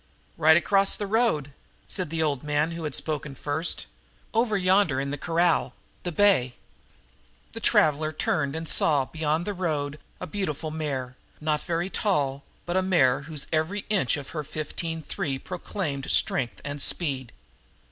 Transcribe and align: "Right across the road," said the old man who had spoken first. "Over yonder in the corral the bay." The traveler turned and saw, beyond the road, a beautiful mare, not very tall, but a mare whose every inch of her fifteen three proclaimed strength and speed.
"Right 0.35 0.57
across 0.57 0.95
the 0.95 1.05
road," 1.05 1.53
said 1.85 2.09
the 2.09 2.23
old 2.23 2.41
man 2.41 2.71
who 2.71 2.85
had 2.85 2.95
spoken 2.95 3.35
first. 3.35 3.85
"Over 4.33 4.57
yonder 4.57 4.99
in 4.99 5.11
the 5.11 5.15
corral 5.19 5.75
the 6.01 6.11
bay." 6.11 6.55
The 7.51 7.59
traveler 7.59 8.11
turned 8.11 8.55
and 8.55 8.67
saw, 8.67 9.05
beyond 9.05 9.45
the 9.45 9.53
road, 9.53 9.99
a 10.19 10.25
beautiful 10.25 10.71
mare, 10.71 11.17
not 11.39 11.61
very 11.61 11.91
tall, 11.91 12.43
but 12.65 12.75
a 12.75 12.81
mare 12.81 13.21
whose 13.29 13.45
every 13.53 13.85
inch 13.91 14.17
of 14.17 14.29
her 14.29 14.43
fifteen 14.43 15.03
three 15.03 15.37
proclaimed 15.37 16.09
strength 16.09 16.61
and 16.65 16.81
speed. 16.81 17.31